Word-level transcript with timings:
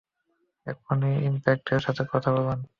এক্ষুনই 0.67 1.15
ইন্সপেক্টরের 1.25 1.81
সাথে 1.81 2.03
কথা 2.11 2.29
বলুন। 2.35 2.59